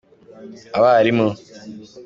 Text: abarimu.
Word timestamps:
abarimu. 0.77 1.27